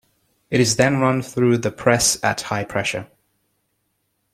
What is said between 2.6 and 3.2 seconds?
pressure.